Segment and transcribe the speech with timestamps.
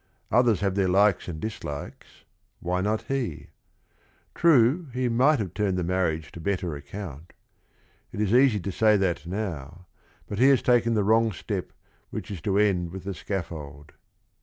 [0.31, 1.41] Others have tn eir likes an ^ r^ l
[1.79, 1.91] <alilfpg
[2.65, 3.49] r 3ghy not he?
[4.33, 7.33] True, he might have turned the mar riage" to better account.
[8.11, 9.85] It is easy to say that now,
[10.25, 11.71] but he has taken the wrong step
[12.09, 13.91] which is to end with the scaffold.